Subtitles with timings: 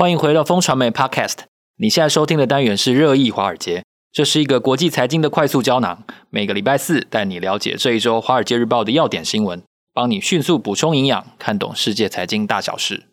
[0.00, 1.40] 欢迎回到风传媒 Podcast。
[1.76, 6.04] 你现在收听的单元是热议华尔街，这是一个国际财经的快速胶囊。
[6.30, 13.08] 每个礼拜四带你了解这一周《华尔街日报》的要点新闻，帮你迅速补充营养，看懂世界财经大小事。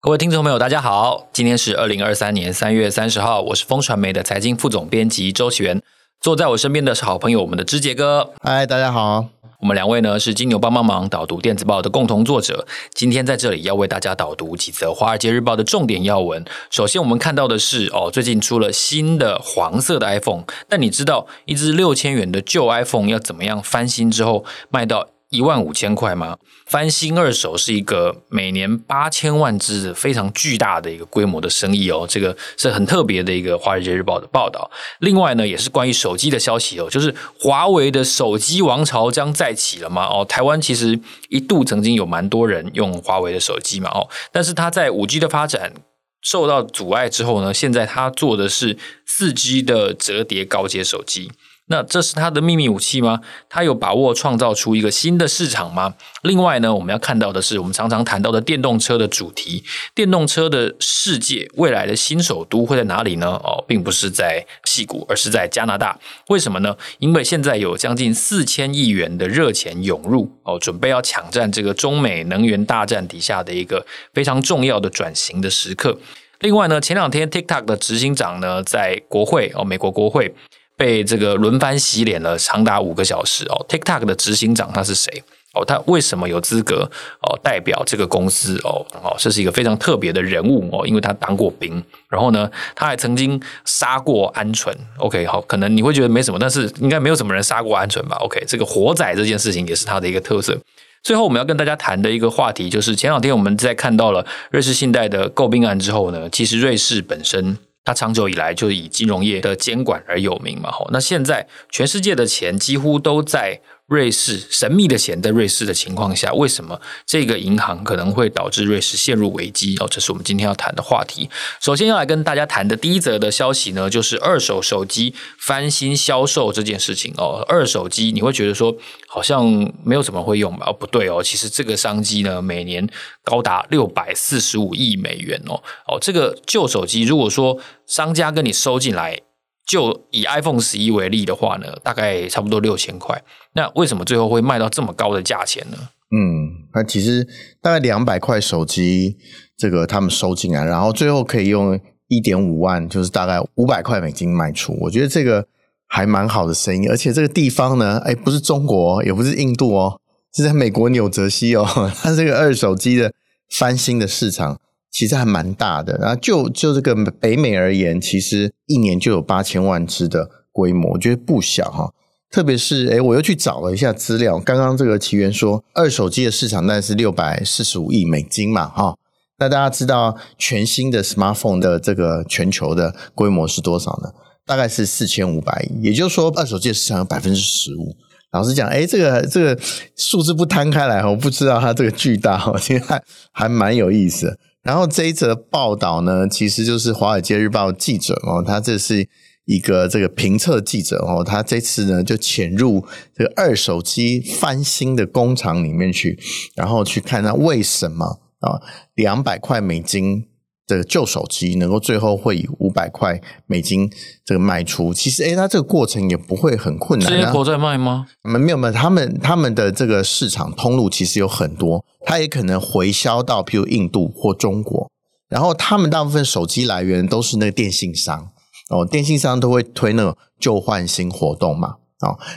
[0.00, 5.80] 各位听众朋友，大家好，今天是二零二三年三月三十号，我是风传媒的财经副总编辑周璇。
[6.20, 8.32] 坐在我身边的是好朋友，我们的芝杰哥。
[8.42, 9.28] 嗨，大家好。
[9.64, 16.44] 我们两位呢是金牛帮帮忙导读电子报的共同作者，今天在这里要为大家导读几则《华尔街日报》的重点要闻。
[16.70, 26.36] 首先，我们看到的是哦，最近出了新的黄色的 iPhone，但你知道一只六千元的旧 iPhone 要怎么样翻新之后卖到一万五千块吗？
[26.66, 34.70] 翻新二手是一个每年八千万支的非常巨大的一个规模的生意哦，这个是很特别的一个《华尔街日报》的报道。
[35.00, 40.06] 另外呢，也是关于手机的消息哦，就是华为的手机王朝将再起了吗？
[40.06, 40.98] 哦，台湾其实
[41.28, 45.74] 一度曾经有蛮多人用华为的手机嘛，哦，但是它在五 G 的发展
[46.22, 51.32] 受到阻碍之后呢，现在它做的是四 G 的折叠高阶手机。
[51.66, 53.20] 那这是它的秘密武器吗？
[53.48, 55.94] 它有把握创造出一个新的市场吗？
[56.22, 63.28] 另外呢，我们要看到的是我们常常谈到的电动车的主题，电动车的世界未来的新首都会在哪里呢？
[63.42, 65.98] 哦，并不是在矽谷，而是在加拿大。
[66.28, 66.76] 为什么呢？
[66.98, 75.98] 因为现在有将近四千亿元的热钱涌入哦，准备要抢占这个中美能源大战底下的一个非常重要的转型的时刻。
[76.40, 80.34] 另外呢，前两天 TikTok 的执行长呢，在国会哦，美国国会。
[80.76, 85.22] 被这个轮番洗脸了长达五个小时哦，TikTok 的执行长他是谁
[85.54, 85.64] 哦？
[85.64, 86.90] 他为什么有资格
[87.22, 88.84] 哦代表这个公司哦？
[89.02, 94.72] 哦，这是一个非常特别的人物哦，因为他当过兵，然后呢，他还曾经杀过鹌鹑。
[94.98, 100.58] OK，好，可能你会觉得没什么，但是应该没有什么人杀过鹌鹑吧？OK，这个活宰这件事情也是他的一个特色。
[101.04, 107.56] 最后我们要跟大家谈的一个话题，就是前两天我们在看到了瑞士信贷的购并案之后呢，其实瑞士本身。
[107.84, 113.60] 它长久以来就以金融业的监管而有名嘛，吼，那现在全世界的钱几乎都在。
[113.94, 119.76] 瑞士神秘的钱在瑞士的情况下，为什么这个银行可能会导致瑞士陷入危机？
[119.78, 121.30] 哦，这是我们今天要谈的话题。
[121.60, 127.44] 首先要来跟大家谈的第一则的消息呢，就是二手手机翻新销售这件事情哦。
[127.48, 129.46] 二手机你会觉得说好像
[129.84, 130.66] 没有怎么会用吧？
[130.68, 132.88] 哦，不对哦，其实这个商机呢，每年
[133.22, 135.62] 高达六百四十五亿美元哦。
[135.86, 139.20] 哦，这个旧手机如果说商家跟你收进来。
[139.66, 143.22] 就以 iPhone 十一为例的话呢，大概差不多六千块。
[143.54, 145.78] 那为什么最后会卖到这么高的价钱呢？
[146.10, 147.26] 嗯，那其实
[147.62, 149.16] 大概两百块手机，
[149.56, 154.76] 这个他们收进来，然后最后可以用一点五万，就是大概五百块美金卖出。
[154.82, 155.48] 我觉得这个
[155.88, 160.00] 还蛮好的生意，而且这个地方呢，哎，不是中国，也不是印度哦，
[160.36, 161.66] 是在美国纽泽西哦。
[162.02, 163.12] 它这个二手机的
[163.58, 164.60] 翻新的市场。
[164.94, 171.92] 其实还蛮大的，然后就就这个北美而言，其实一年就有八千万支的规模，我觉得不小哈。
[172.30, 178.94] 特别是诶，我又去找了一下资料，刚刚这个奇缘说，二手机的市场大概是六百四十五亿美金嘛哈。
[179.40, 184.10] 那大家知道全新的 smartphone 的这个全球的规模是多少呢？
[184.46, 187.96] 大概是四千五百亿，也就是说二手机的市场有百分之十五。
[188.30, 189.60] 老实讲，诶，这个这个
[189.96, 194.38] 数字不摊开来，我不知道它这个巨大，我觉得还还蛮有意思。
[194.64, 199.06] 然后这一则报道呢，其实就是《华尔街日报》记者哦，他这是
[199.44, 206.18] 一个这个评测记者哦，他这次呢就潜入这个二手机翻新的工厂里面去，
[206.56, 208.60] 然后去看他为什么啊
[208.94, 210.28] 两百块美金。
[210.66, 213.90] 这个旧手机能够最后会以五百块美金
[214.24, 217.06] 这个卖出，其实诶，它这个过程也不会很困难。
[217.06, 218.06] 是 Apple 在卖吗？
[218.22, 224.90] 没有没有，他们他们的这个市场通路其实有很多，它也可能回销到譬如印度或中国，
[225.28, 228.30] 然后他们大部分手机来源都是那个电信商
[228.70, 231.74] 哦，电信商都会推那种旧换新活动嘛，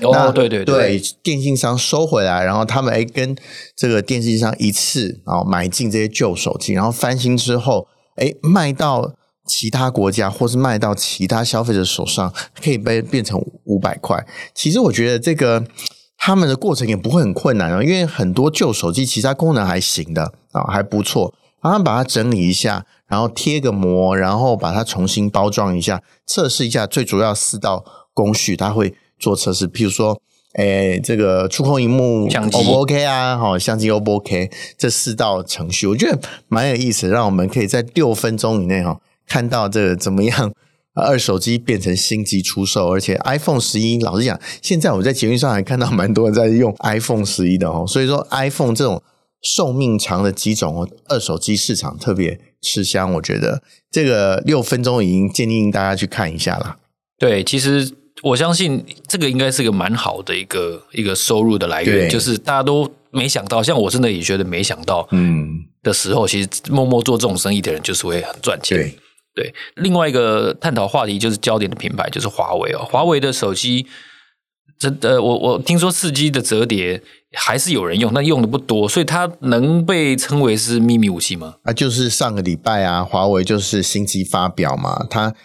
[0.04, 3.34] 哦，对对，对，电信商收回来，然后他们诶跟
[3.74, 7.88] 这个电信商一次啊买进这些旧手机，然后翻新之后。
[8.18, 9.14] 哎，卖到
[9.48, 14.28] 其他国家，或是卖到其他消费者手上，可以被变成五百块。
[14.54, 15.66] 其实我觉得这个
[16.18, 21.34] 他们的过程也不会很困难啊，因为很多旧手机其他功能还行的啊，还不错。
[21.62, 26.86] 然后把它整理一下，然后贴个膜，然后把它重新包装一下，测试一下。
[26.86, 27.84] 最主要四道
[28.14, 30.22] 工序，他会做测试，譬如说。
[30.54, 33.38] 诶，这个触控荧幕 O 不 OK 啊？
[33.38, 34.50] 好，相机 O 不 OK？
[34.78, 40.52] 这四道程序，我觉得蛮有意思，让我们可以在六分钟以内哈看到这个怎么样
[40.96, 47.86] 二手机变成新机出售，而且 iPhone 十一，老实讲，现在我在捷运上还看到蛮多人在用 iPhone 十一的哦。
[47.88, 49.04] 所以说，iPhone 这种
[49.44, 53.14] 寿命长的机种，二手机市场特别吃香。
[53.14, 53.62] 我觉得
[53.92, 56.80] 这个六分钟已经建议大家去看一下啦。
[57.20, 57.92] 对，其实
[58.24, 68.78] 我相信这个应该是个蛮好的一个一个收入的来源，就是大家都没想到，像我真的也觉得没想到，嗯，的时候，其实默默做这种生意的人就是会很赚钱。
[68.78, 68.98] 对。
[69.38, 72.80] 对，另外一个探讨话题就是焦点的品牌，就是华为哦。
[72.90, 73.86] 华为的手机
[74.80, 77.00] 真的，我我听说四 G 的折叠
[77.34, 81.58] 还是有人用，但用的不多，所以它能被称为是秘密武器吗？
[81.62, 85.36] 啊，就是上个礼拜啊，华为就是新机发表嘛，它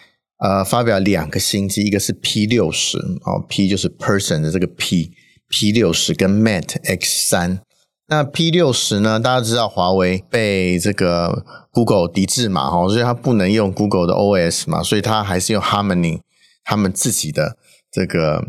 [0.43, 7.61] 呃发表两个新机，一个是 P 六十哦，P 就是 Person 的这个 P，P 六十跟 Mate X 三。
[8.07, 9.17] 那 P 六十呢？
[9.17, 16.19] 大家知道华为被这个 Google 抵制嘛，哈，所以它不能用 Google 的 OS 嘛，所以它还是用 Harmony
[16.65, 17.55] 他们自己的
[17.89, 18.43] 这个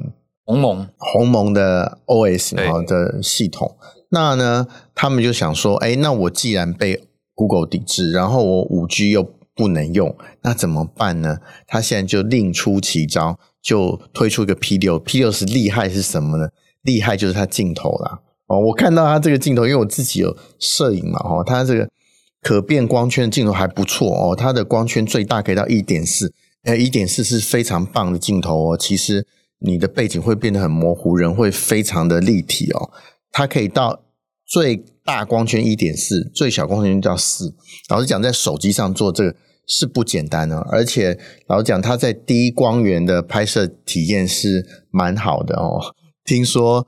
[0.44, 3.76] 鸿蒙鸿蒙的 OS 哈的系统。
[4.10, 7.04] 那呢，他们就想说，哎，那我既然被
[7.34, 9.22] Google 抵制，然后我五 G 又
[9.54, 11.38] 不能用，那怎么办呢？
[11.66, 14.98] 他现在就另出奇招，就推出一个 P 六。
[14.98, 16.48] P 六是厉害是什么呢？
[16.82, 18.20] 厉害就是它镜头啦。
[18.46, 21.88] 哦，我看到它这个镜头，因为我自己有摄影嘛，哦，它这个
[22.42, 26.34] 可变光圈的镜头还不错哦，它的光圈最大可以到一点四，
[26.64, 28.76] 呃，一点四是非常棒的镜头哦。
[28.76, 29.26] 其实
[29.60, 32.90] 你的背景会变得很模糊，人会非常的立体哦。
[33.32, 34.03] 它可以到
[34.46, 37.54] 最大光圈一点四，最小光圈叫四。
[37.88, 39.36] 老实讲，在手机上做这个
[39.66, 45.80] 是不简单的，而且老实讲，它在低光源的拍摄体验是蛮好的哦。
[46.24, 46.86] 听说。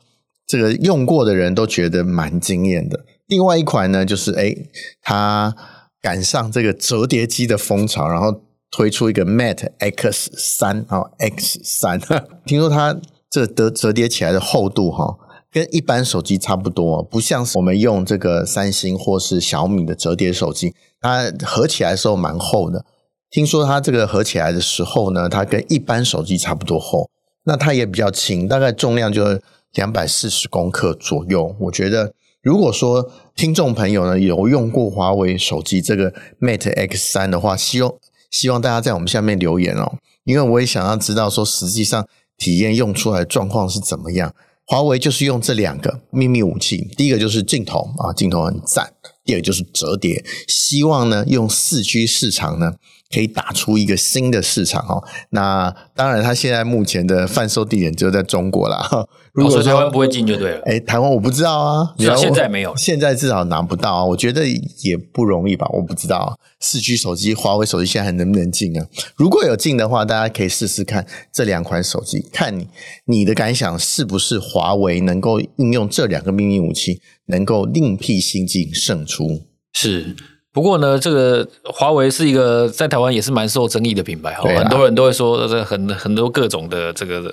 [0.49, 3.05] 这个用过的人都觉得蛮惊艳的。
[3.27, 4.55] 另外一款呢，就是哎，
[5.03, 5.53] 它
[6.01, 12.01] 赶上这个折叠机的风潮，然后推出一个 Mate X 三啊，X 三。
[12.47, 12.97] 听说它
[13.29, 15.19] 这个折折叠起来的厚度哈，
[15.57, 22.85] 跟一般手机差不多，不像是我们用这个三星或是小米的折叠手机，它合起来的时候蛮厚的。
[23.31, 27.09] 听说它这个合起来的时候呢，它跟一般手机差不多厚，
[27.45, 29.41] 那它也比较轻，大概重量就。
[29.73, 36.11] 两百四十公克左右，我觉得如果说听众朋友呢有用过华为手机这个
[36.41, 37.93] Mate X 三的话，希望
[38.31, 42.09] 希望大家在我们下面留言哦，因为我也想要知道说实际上
[42.39, 44.35] 体验用出来状况是怎么样。
[44.67, 48.85] 华为就是用这两个秘密武器，第一个就是镜头啊，镜头很赞；
[49.27, 52.77] 第二个就是折叠，希望呢用四 G 市场呢。
[53.09, 55.01] 可以打出一个新的市场哦。
[55.31, 58.85] 那当然，它现在目前的贩售地点就在中国啦。
[59.33, 60.61] 如果说台湾不会进就对了。
[60.65, 64.05] 哎，台湾我不知道啊，现在没有，现在至少拿不到啊。
[64.05, 66.37] 我觉得也不容易吧，我不知道。
[66.59, 68.85] 四 G 手机，华为手机现在还能不能进啊？
[69.15, 72.67] 如果有进的话，大家可以试试看这两款手机，看你
[73.05, 79.43] 你的感想是不是华为能够应用这两个秘密武器，能够另辟蹊径胜出？
[79.73, 80.15] 是。
[80.53, 87.31] 不过呢，这个华为是一个在台湾也是蛮受争议的品牌哈，啊、很多人都会说这很很多各种的这个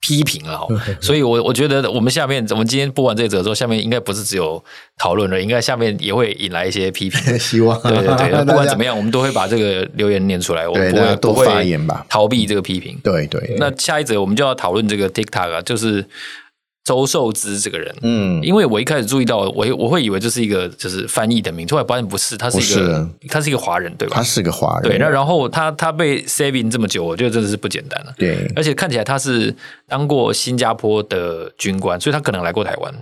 [0.00, 0.58] 批评啊，
[0.98, 4.64] 所以我我觉得我们下面我们今天播完这则之后，下面应该不是只有
[4.98, 7.20] 讨论了，应该下面也会引来一些批评。
[7.38, 12.98] 希望对对对， 不管怎么样，我们都会把这个留言念出来，我们不会多发言吧，逃避这个批评。
[13.04, 16.06] 对对，那下一则我们就要讨论这个 TikTok 啊，就是。
[16.84, 24.16] 周寿之这个人，嗯，因为我一开始注意到，我我会以为这是一个就是翻译的名，后来发现不是，他是一个，他是一个华人，对吧？
[24.16, 24.98] 他是个华人，对。
[24.98, 28.50] 那然后他他被 saving 这么久，我觉得真的是不简单了，对。
[28.56, 29.54] 而且看起来他是
[29.86, 32.92] 当过新加坡的军官，所以他可能来过台湾，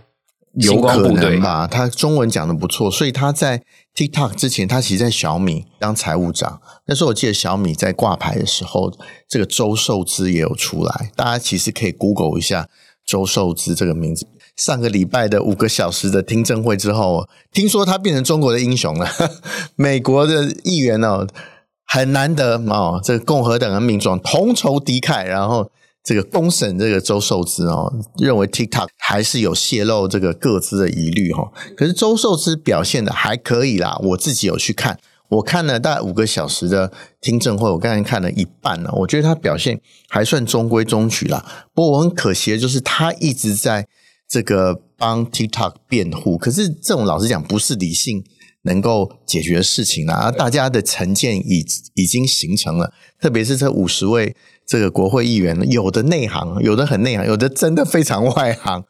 [0.56, 1.66] 有可能吧？
[1.66, 3.62] 他中文讲的不错，所以他在
[3.96, 6.60] TikTok 之前，他其实在小米当财务长。
[6.84, 8.92] 那时候我记得小米在挂牌的时候，
[9.26, 12.68] 这个周寿之也有出来，大家其实可以 Google 一下。
[13.10, 14.24] 周受资这个名字，
[14.54, 19.10] 上个礼拜的五个小时的听证会之后，听说他变成中国的英雄了。
[19.74, 21.26] 美国的议员哦，
[21.84, 25.68] 很难得哦，这个共和党的民众同仇敌忾，然后
[26.04, 31.50] 这个公审这个周受资哦，认为 TikTok 还是有泄露这个各自的疑虑哈。
[31.76, 35.00] 可是周受资表现的还可以啦，我自己有去看。
[35.30, 41.68] 我看了大概五个小时的听证会，我刚才看了一半了，我觉得他表现还算中规中矩啦。
[41.72, 43.86] 不过我很可惜的就是他一直在
[44.28, 48.24] 这个帮 TikTok 辩护，可是这种老实讲不是理性
[48.62, 50.32] 能够解决的事情啦。
[50.32, 54.34] 大家的成见已已经形成了，特别是这五十位
[54.66, 58.84] 这个国会议员，有的内行，有的很内行，有的真的非常外行，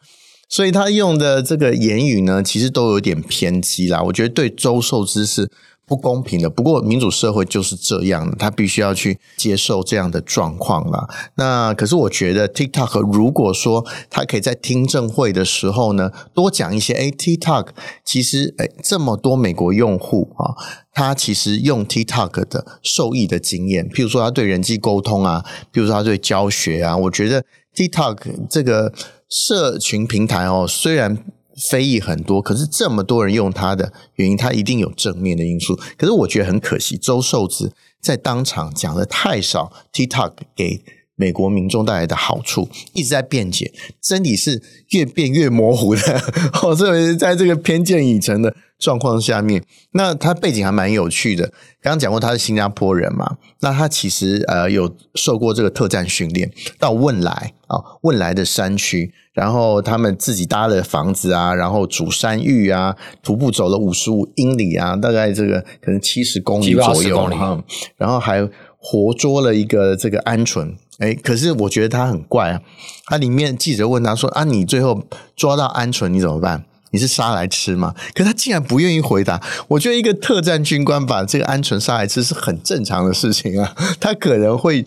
[0.48, 4.02] 所以他用的这个言语呢，其实都有点偏激啦。
[4.04, 5.50] 我觉得对周受之是。
[5.90, 6.48] 不公平的。
[6.48, 11.08] 不过民主社会就是这样，他必须要去接受这样的状况了。
[11.34, 17.70] 那可是我觉得 TikTok 如果说他可以在听证会的时候呢，多讲一些，哎，TikTok
[18.04, 20.54] 其实哎这么多美国用户啊，
[20.92, 27.44] 他其实用 TikTok 的受益的经验，譬如说他对人际沟通啊，譬如说他对教学啊，我觉得
[27.74, 28.92] TikTok 这个
[29.28, 31.24] 社群平台哦，虽然。
[31.68, 35.78] 非议很多，可是这么多人用它的原因，它一定有正面的因素。
[35.98, 40.82] 可是我觉得很可惜，周受子在当场讲的太少，TikTok 给
[41.20, 44.62] 美国民众带来的好处，一直在辩解，真理是
[44.92, 46.00] 越辩越模糊的。
[46.62, 49.62] 哦，所以在这个偏见已成的状况下面，
[49.92, 51.52] 那他背景还蛮有趣的。
[51.82, 59.12] 刚刚讲过他是新加坡人嘛，那他其实呃有受过这个特战训练，到汶莱啊，汶莱的山区。
[59.32, 67.62] 然后他们自己搭了房子啊，然后煮山芋啊，徒步走了五十五英里啊，大概这个可能七十公里左右哈。
[67.96, 68.46] 然后还
[68.76, 72.60] 活捉了一个这个鹌鹑，哎，可是我觉得他很怪啊。
[73.06, 75.02] 他里面记者问他说：“啊，你最后
[75.34, 76.64] 抓到鹌鹑你怎么办？
[76.92, 79.42] 你是杀来吃吗？”可他竟然不愿意回答。
[79.68, 83.74] 我觉得一个特战军官把这个鹌鹑杀来吃是很正常的事情啊。
[83.98, 84.84] 他可能会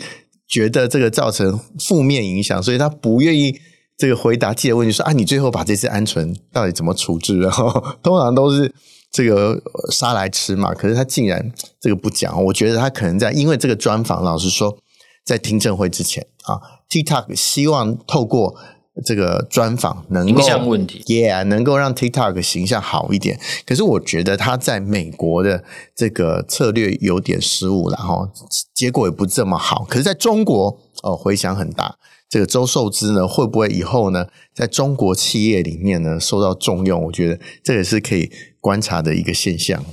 [0.48, 3.60] 觉得这个造成负面影响，所以他不愿意。
[3.96, 7.40] 这个回答记者问题说啊，你最后把这只鹌鹑到底怎么处置？
[7.40, 8.74] 然 后通常都是
[9.12, 10.74] 这个杀来吃嘛。
[10.74, 14.76] 可是他竟然这个不讲，我觉得他可能在因为这个专访，老实说，
[15.24, 18.56] 在听证会之前啊，TikTok 希望透过
[19.04, 23.40] 这个专访能够影响问题，Yeah，能够让 TikTok 形象好一点。
[23.66, 25.64] 可是我觉得他在美国的
[25.96, 28.30] 这个策略有点失误了哈，
[28.76, 29.86] 结果也不这么好。
[29.90, 31.98] 可是在中国哦，回响很大。
[32.30, 34.26] 这个周受之呢，会不会以后呢，
[34.56, 37.04] 在中国企业里面呢受到重用？
[37.04, 39.86] 我觉得这也是可以观察的一个现象。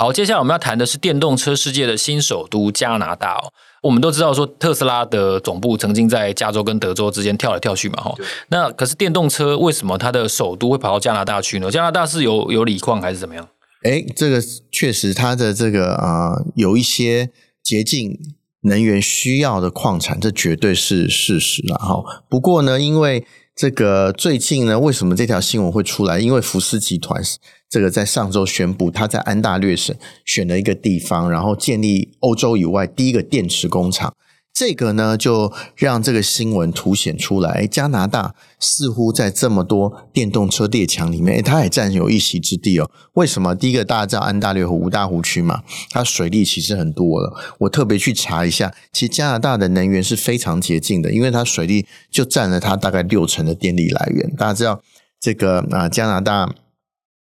[0.00, 3.52] 好，接下来我们要谈的是电动车世界的新首都加拿大哦。
[3.82, 8.14] 我们都知道说，特斯拉的总部曾经在加州跟德州之间跳来跳去嘛，哈。
[8.48, 11.70] 那可是电动车为什么它的首都会跑到加拿大去呢？
[11.70, 13.46] 加拿大是有有锂矿还是怎么样？
[13.82, 14.42] 哎，这个
[14.72, 17.28] 确实它的这个啊、呃，有一些
[17.62, 18.18] 洁净。
[18.62, 22.22] 能源需要的矿产，这绝对是事实了哈。
[22.28, 23.26] 不过呢，因为
[23.56, 26.18] 这个最近呢，为什么这条新闻会出来？
[26.18, 27.22] 因为福斯集团
[27.70, 34.12] 这个在上周宣布，他在安大略省选了一个地方，然后建立欧洲以外第一个电池工厂。
[34.52, 42.90] 这个呢，就让这个新闻凸显出来，加拿大似乎在这么多电动车列强里面，它也占有一席之地哦。
[43.14, 43.54] 为什么？
[43.54, 47.32] 第一个大家知道安大略湖五大湖区嘛，它水力其实很多了。
[47.60, 54.34] 我特别去查一下，其实加拿大的能源是非常洁净的，因为它水力就占了它大概六成的电力来源。
[54.36, 54.82] 大家知道
[55.20, 56.52] 这个啊，加拿大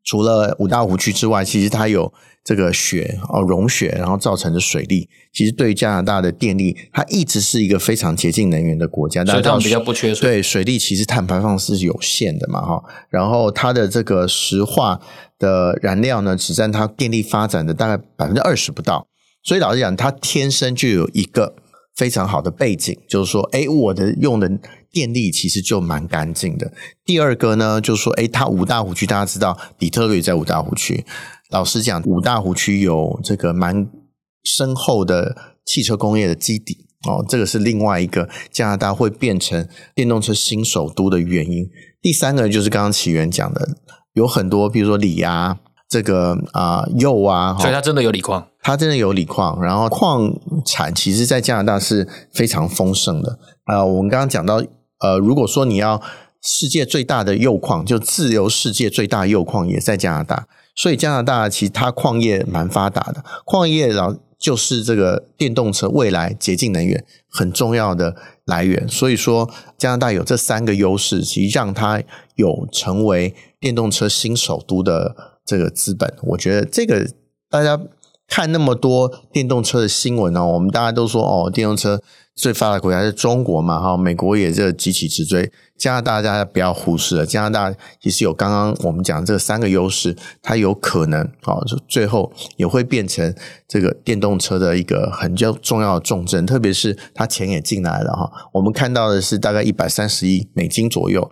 [0.04, 2.12] 除了五大湖区之外，其实它有。
[2.44, 10.28] 这个雪哦，融雪，然后造成的水力，其实对于加拿大的电力，它一直是一个非常洁净能源的国家，所以它比较不缺水。
[10.28, 12.82] 对，水力其实碳排放是有限的嘛，哈。
[13.10, 14.98] 然后它的这个石化
[15.38, 19.06] 的燃料呢，只占它电力发展的大概百分之二十不到。
[19.44, 21.54] 所以老实讲，它天生就有一个
[21.94, 24.50] 非常好的背景，就是说，哎，我的用的
[24.92, 26.70] 电力其实就蛮干净的。
[27.04, 31.04] 第二个呢，就是说，哎，它五大湖区，大家知道，底特律在五大湖区。
[31.50, 33.88] 老实讲，五大湖区有这个蛮
[34.44, 41.68] 深厚的汽车工业的基底哦，这个是另外一个加拿大会变成电动车新首都的原因。
[42.00, 43.76] 第三个就是刚刚起源讲的，
[44.12, 45.58] 有很多比如说锂啊，
[45.88, 49.62] 这个啊铀啊，所以它真的有锂矿，它真的有锂矿。
[49.62, 50.32] 然后矿
[50.64, 53.86] 产其实，在加拿大是非常丰盛的啊、呃。
[53.86, 54.62] 我们刚刚讲到，
[55.02, 56.00] 呃，如果说你要
[56.40, 60.46] 世界最大的铀矿，就自由世界最大铀矿也在加拿大。
[60.74, 68.16] 所以加拿大其实它矿业蛮发达的，矿业然后就是这个电动车未来洁净能源很重要的
[68.46, 68.88] 来源。
[68.88, 72.02] 所以说加拿大有这三个优势，其实让它
[72.36, 76.12] 有成为电动车新首都的这个资本。
[76.22, 77.06] 我觉得这个
[77.50, 77.78] 大家
[78.26, 82.02] 看那么多电动车的新闻哦，我们大家都说哦，电动车。
[82.34, 87.26] 最发达国家是中国嘛，哈，美国也这急起直追，加拿大大家不要忽视了。
[87.26, 93.34] 加拿大其实有刚刚我们讲这三个优势，它有可能啊，最后也会变成
[93.68, 98.30] 这个电动车的一个很重要的重镇，特别是它钱也进来了哈。
[98.54, 101.30] 我们看到的是大概一百三十亿美金左右，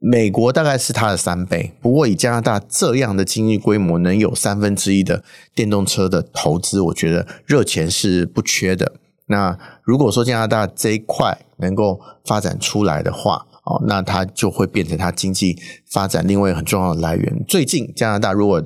[0.00, 1.74] 美国大概是它的三倍。
[1.82, 5.22] 不过以加拿大这样的经济规模，能有三分之一的
[5.54, 8.94] 电动车的投资，我觉得热钱是不缺的。
[9.28, 15.56] 那如果说加拿大这一块能够发展出来的话，哦，那它就会变成它经济
[15.90, 17.44] 发展另外一个很重要的来源。
[17.46, 18.62] 最近加拿大如果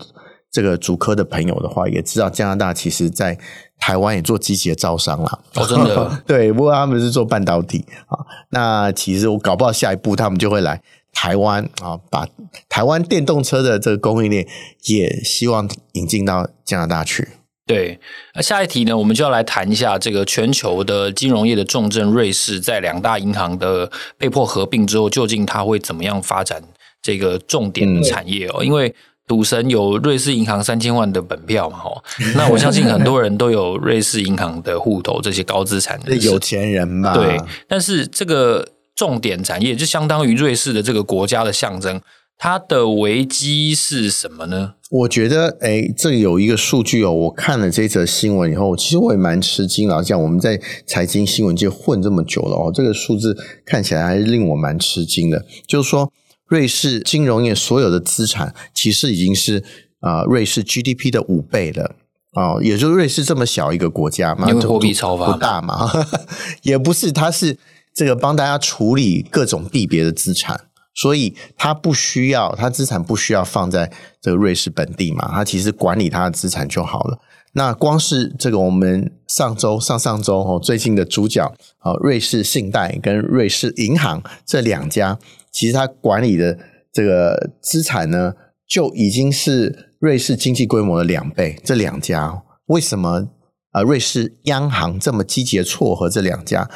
[0.50, 3.38] 这个主科的朋友的话，也知道加拿大其实在
[3.78, 5.38] 台湾也做积极的招商啦。
[5.54, 6.23] 哦，真的？
[6.26, 8.19] 对，不过他们是做半导体啊。
[8.50, 12.28] 那其实我搞不好下一步他们就会来台湾啊，把
[12.69, 14.47] 台湾电动车的这个供应链
[14.85, 17.28] 也希望引进到加拿大去。
[17.64, 17.99] 对，
[18.35, 23.88] 那下一题呢，我们就要来谈一下这个全球的金融业的重镇瑞士，在两大银行的
[24.19, 26.61] 被迫合并之后，究竟它会怎么样发展
[27.00, 28.57] 这个重点产业哦？
[28.59, 28.92] 嗯、因为
[29.28, 32.02] 赌神有瑞士银行三千万的本票嘛，哦，
[32.35, 37.14] 那我相信很多人都有瑞士银行的户头，这些高资产的有钱人嘛。
[37.14, 37.38] 对，
[37.69, 42.00] 但是这个重点产业就相当于瑞士的这个国家的象征。
[42.39, 44.75] 它的危机是什么呢？
[44.91, 47.12] 我觉得，哎，这里有一个数据哦。
[47.12, 50.03] 我看了这则新闻以后，其实我也蛮吃惊啊。
[50.03, 55.47] 像我们在财经新闻界混这么久了哦，这个数字看起来还是令我蛮吃惊的。
[55.67, 56.12] 就是说，
[56.47, 59.65] 瑞士金融业所有的资产，其实已经是
[60.01, 61.95] 啊、呃，瑞士 GDP 的五倍了
[62.33, 62.61] 啊、哦。
[62.62, 65.89] 也就是瑞士这么小一个国家嘛，因为货币超发不大嘛，
[66.62, 67.57] 也不是，它是
[67.95, 70.67] 这个帮大家处理各种币别的资产。
[70.94, 77.18] 所以他不需要，他资产不需要放在这个瑞士本地嘛，他其实管理他的资产就好了。
[77.54, 81.44] 那光是这个我们上周、上上周哦，最近的主角
[81.78, 85.18] 啊，瑞士信贷跟瑞士银行这两家，
[85.52, 86.58] 其实他管理的
[86.90, 88.34] 这个资产呢，
[88.66, 91.61] 就已经是瑞士经济规模的两倍。
[91.62, 93.28] 这两家为什么
[93.72, 93.82] 啊？
[93.82, 96.70] 瑞士央行这么积极的撮合这两家？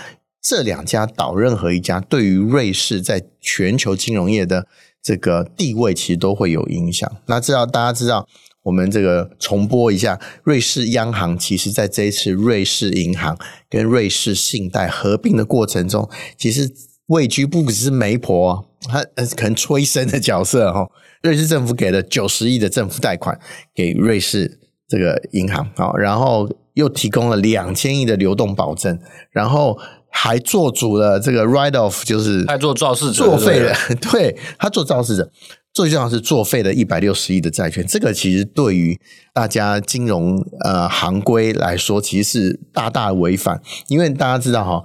[0.49, 4.69] 这两家倒任何一家，对于瑞士在全球金融业的
[5.03, 7.11] 这个地位，其实都会有影响。
[7.27, 8.29] 那知道大家知道，
[8.63, 13.37] 我们这个重播一下，瑞士央行其实在这一次瑞士银行
[13.69, 16.73] 跟瑞士信贷合并的过程中，其实
[17.07, 19.03] 位居不只是媒婆，他
[19.35, 20.89] 可能催生的角色哈。
[21.23, 23.37] 瑞士政府给了九十亿的政府贷款
[23.75, 29.01] 给瑞士这个银行啊，然后又提供了两千亿的流动保证，
[29.33, 29.77] 然后。
[30.19, 33.77] 还做主了这个 write off，就是他做肇事者，作废了，
[34.11, 35.31] 对，他做肇事者，
[35.75, 37.87] 最重要是作废了一百六十亿的债券。
[37.87, 38.99] 这个其实对于
[39.35, 43.61] 大家金融呃行规来说，其实是大大违反。
[43.89, 44.83] 因为大家知道哈，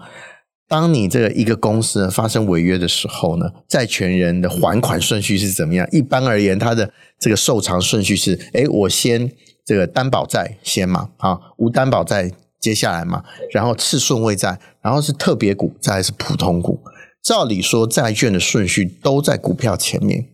[0.67, 5.88] 当你这个一个公司发生违约的时候呢，债权人的还款顺序是怎么样？
[5.94, 9.32] 一般而言，他的这个受偿顺序是：哎，我先
[9.65, 12.34] 这个担保债先嘛，啊，无担保债。
[12.62, 16.80] 接下来嘛，然后次顺位债，然后是特别股，再来是普通股。
[17.24, 20.28] 照理说，债券的顺序都在股票前面。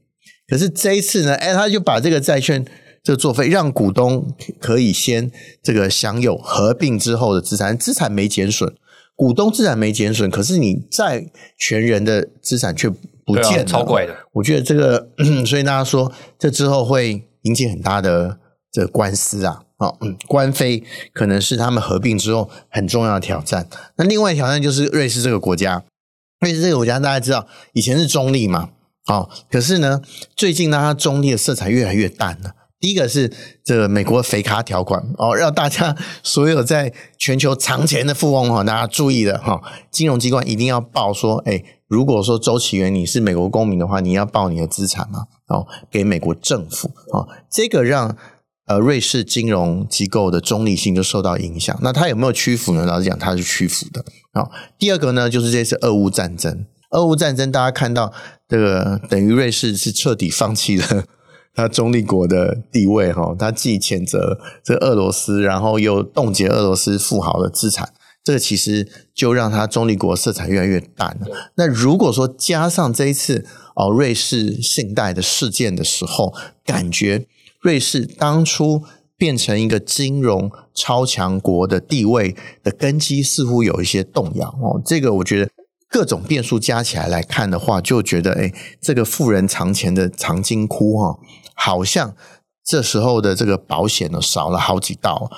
[0.48, 2.66] 可是这一次呢，哎，他就把这个债券
[3.04, 5.32] 这个作废，让股东可以先
[5.64, 8.74] 这个享有合并之后的资产，资产没减损，
[9.16, 12.90] 股东资产没减损，可是你债权人的资产却
[13.26, 14.16] 不见了，超怪的。
[14.34, 15.10] 我觉得这个，
[15.46, 18.40] 所以大家说，这之后会引起很大的
[18.72, 19.64] 这个官司啊。
[19.78, 23.68] 哦，嗯，官非可能是他们合并之后很重要的挑战。
[23.98, 25.84] 那另外挑战就是瑞士这个国家，
[26.40, 28.70] 瑞士这个国家大家知道以前是中立嘛，
[29.06, 30.02] 哦，可是呢，
[30.36, 32.54] 最近呢，它中立的色彩越来越淡了。
[32.80, 33.32] 第一个是
[33.64, 39.62] 这个美国肥咖条款哦，让大家所有在全球藏钱的富翁哈，大家注意了哈，
[39.92, 48.18] 金融机关一定要报说，哎，如果说周岐原你是美国公民的话，你要报你的资产嘛，哦，给美国政府哦，这个让。
[48.68, 51.78] 呃，瑞士金融机构的中立性就受到影响。
[51.82, 52.86] 那它有没有屈服呢？
[52.86, 54.04] 老实讲，它是屈服的。
[54.34, 56.66] 好，第二个呢，就是这次俄乌战争。
[56.92, 58.12] 俄乌战争，大家看到
[58.50, 61.06] 这个，等于瑞士是彻底放弃了
[61.56, 63.14] 它中立国的地位。
[63.14, 71.28] 哈，它既谴责这俄罗斯，然后又冻结俄罗斯富豪的资产，这个其实就让它中立国色彩越来越淡了。
[71.56, 76.34] 那如果说加上这一次哦，瑞士信贷的事件的时候，
[76.66, 77.28] 感觉。
[77.68, 78.82] 瑞士当初
[79.18, 85.52] 变成一个金融超强国的地位的根基似乎有一些动摇哦，这个我觉得
[85.90, 91.20] 各种变数加起来来看的话，就觉得哎，这个富人藏钱的藏金窟哈，
[91.56, 92.16] 好像
[92.64, 95.30] 这时候的这个保险呢少了好几道，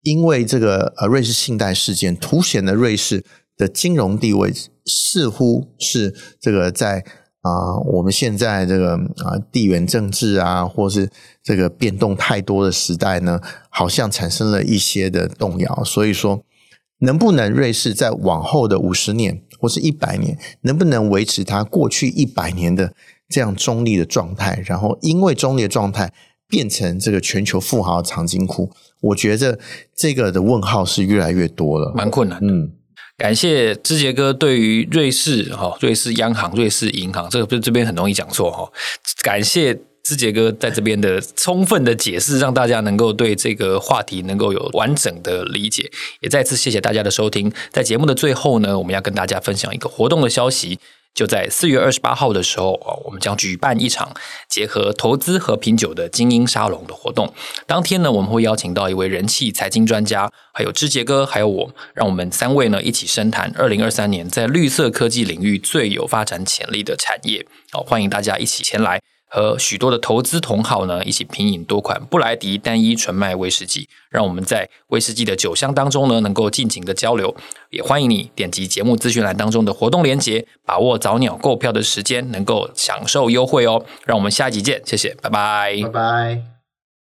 [0.00, 3.22] 因为这个呃瑞士信贷事件凸显了瑞士
[3.58, 4.50] 的金融地位
[4.86, 7.04] 似乎是这个在。
[7.44, 11.10] 啊，我们现在这个啊地缘政治啊，或是
[11.42, 15.84] 这个变动太多的时代呢，好像产生了一些的动摇。
[15.84, 16.42] 所以说，
[17.00, 22.94] 能不能瑞士在往后的五十年或是一百年，能不能维持它过去一百年的
[23.28, 24.62] 这样中立的状态？
[24.64, 26.14] 然后，因为中立的状态
[26.48, 28.70] 变成这个全球富豪的藏金库，
[29.02, 29.58] 我觉得
[29.94, 32.50] 这个的问号是越来越多了，蛮困难的。
[32.50, 32.72] 嗯。
[33.16, 38.68] 感谢之杰哥对于瑞士哈瑞士央行、瑞士银行这个不这边很容易讲错哈。
[39.22, 39.72] 感谢
[40.02, 45.90] 之杰哥在这边的充分的解释，让大家能够对这个话题能够有完整的理解。
[46.20, 47.52] 也再次谢谢大家的收听。
[47.70, 50.78] 在节目的最后呢，我们要跟大家分享一个活动的消息。
[51.14, 54.12] 就在四月二十八号的时候啊，我们将举办一场
[54.48, 57.32] 结合投资和品酒的精英沙龙的活动。
[57.66, 67.46] 当天呢，我们会邀请到一位人气财经专家，还有志杰哥，还有我，让我们三位呢一起深谈二零二三年在绿色科技领域最有发展潜力的产业。
[67.70, 69.03] 好，欢迎大家一起前来。
[69.34, 77.34] 和许多的投资同好呢，一起品饮多款布莱迪单一纯麦威士忌，让我们在威士忌的酒香当中呢，能够尽情的交流。
[77.70, 83.84] 也欢迎你点击节目资讯栏当中的活动链接，把握早鸟购票的时间，能够享受优惠哦。
[84.06, 86.53] 让我们下一集见，谢谢，拜拜，拜拜。